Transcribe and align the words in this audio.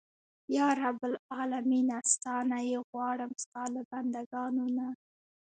یا 0.55 0.67
رب 0.83 0.99
العالمینه 1.11 1.97
ستا 2.11 2.35
نه 2.51 2.59
یې 2.69 2.77
غواړم 2.89 3.31
ستا 3.43 3.63
له 3.73 3.81
بنده 3.91 4.21
ګانو 4.31 4.65
نه. 4.77 4.87